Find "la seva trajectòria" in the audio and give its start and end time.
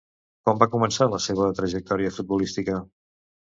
1.11-2.17